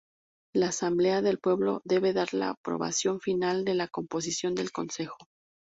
La 0.55 0.69
Asamblea 0.69 1.21
del 1.21 1.37
Pueblo 1.37 1.83
debe 1.85 2.11
dar 2.11 2.33
la 2.33 2.49
aprobación 2.49 3.19
final 3.19 3.63
de 3.65 3.75
la 3.75 3.87
composición 3.87 4.55
del 4.55 4.71
Consejo. 4.71 5.17